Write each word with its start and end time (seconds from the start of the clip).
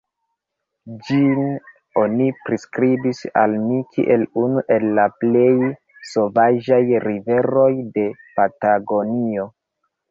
Ĝin 1.09 1.41
oni 2.03 2.29
priskribis 2.47 3.21
al 3.43 3.53
mi 3.67 3.79
kiel 3.93 4.25
unu 4.45 4.65
el 4.79 4.89
la 5.01 5.07
plej 5.21 5.53
sovaĝaj 6.15 6.83
riveroj 7.09 7.71
de 8.01 8.11
Patagonio. 8.41 9.51